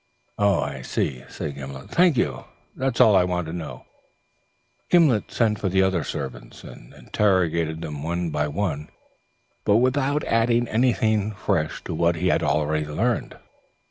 [0.39, 1.91] "I see," said Gimblet.
[1.91, 2.45] "Thank you.
[2.75, 3.85] That is all I wanted to know."
[4.89, 8.89] He sent for the other servants and interrogated them one by one,
[9.63, 13.37] but without adding anything fresh to what he had already learned.